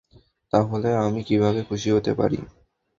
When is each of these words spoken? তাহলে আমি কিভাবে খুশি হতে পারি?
তাহলে 0.53 0.89
আমি 1.05 1.21
কিভাবে 1.27 1.59
খুশি 1.69 1.89
হতে 1.95 2.11
পারি? 2.19 2.39